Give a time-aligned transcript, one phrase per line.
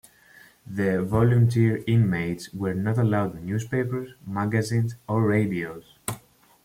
[0.65, 5.99] The "volunteer inmates" were not allowed newspapers, magazines or radios.